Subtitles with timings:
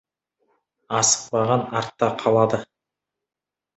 [1.01, 2.63] Асықпаған артта қалады.